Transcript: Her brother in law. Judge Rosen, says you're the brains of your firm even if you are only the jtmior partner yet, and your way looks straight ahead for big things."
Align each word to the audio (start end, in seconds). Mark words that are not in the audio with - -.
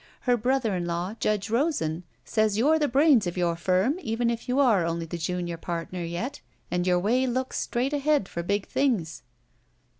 Her 0.21 0.35
brother 0.35 0.75
in 0.75 0.85
law. 0.87 1.13
Judge 1.19 1.51
Rosen, 1.51 2.03
says 2.25 2.57
you're 2.57 2.79
the 2.79 2.87
brains 2.87 3.27
of 3.27 3.37
your 3.37 3.55
firm 3.55 3.99
even 4.01 4.31
if 4.31 4.49
you 4.49 4.59
are 4.59 4.83
only 4.83 5.05
the 5.05 5.15
jtmior 5.15 5.61
partner 5.61 6.03
yet, 6.03 6.41
and 6.71 6.87
your 6.87 6.97
way 6.97 7.27
looks 7.27 7.59
straight 7.59 7.93
ahead 7.93 8.27
for 8.27 8.41
big 8.41 8.67
things." 8.67 9.21